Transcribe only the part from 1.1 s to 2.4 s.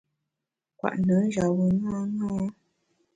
njap bùn ṅaṅâ.